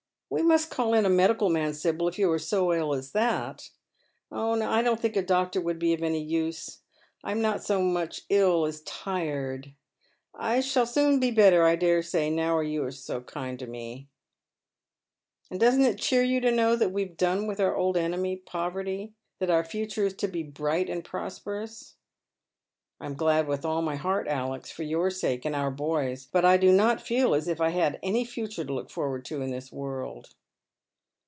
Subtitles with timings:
[0.31, 3.69] "We must call in a medical man, Sibyl, if you are so ill as that.""
[4.31, 6.79] I don't think a doctor would be of any use.
[7.21, 9.73] I am not so much ill as tired.
[10.33, 13.73] I shall soon be better, I dare say, now you sre fiO bind to mo.""
[13.73, 14.05] It is not now aa t
[15.51, 17.17] has been of yore." 329" And doesn't it cheer you to know that we have
[17.17, 21.95] done with our old enemy, poverty; that our future is to be bright and prosperous?""
[23.01, 26.45] I am glad with all my heart, Alex, for your sake and our boy's; but
[26.45, 29.49] I do not feel as if I had any future to look forward lo in
[29.49, 30.35] this world."